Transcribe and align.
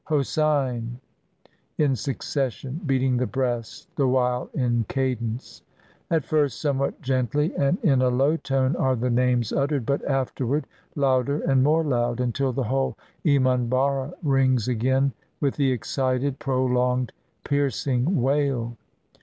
"Hosein!" 0.09 0.99
in 1.77 1.95
succession, 1.95 2.81
beating 2.87 3.17
the 3.17 3.27
breast 3.27 3.87
the 3.97 4.07
while 4.07 4.49
in 4.51 4.83
cadence. 4.89 5.61
At 6.09 6.25
first 6.25 6.59
somewhat 6.59 7.03
gently 7.03 7.53
and 7.55 7.77
in 7.83 8.01
a 8.01 8.05
203 8.09 8.09
INDIA 8.09 8.09
low 8.09 8.37
tone 8.37 8.75
are 8.77 8.95
the 8.95 9.11
names 9.11 9.53
uttered, 9.53 9.85
but 9.85 10.03
afterward 10.09 10.65
louder 10.95 11.41
and 11.41 11.61
more 11.61 11.83
loud, 11.83 12.19
until 12.19 12.51
the 12.51 12.63
whole 12.63 12.97
emanbarra 13.23 14.15
rings 14.23 14.67
again 14.67 15.13
with 15.39 15.55
the 15.57 15.71
excited, 15.71 16.39
prolonged, 16.39 17.13
piercing 17.43 18.19
wail. 18.23 18.77